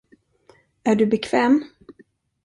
[0.83, 1.63] Är du bekväm?